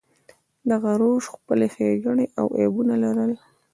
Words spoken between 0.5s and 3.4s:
دغه روش خپلې ښېګڼې او عیبونه لرل.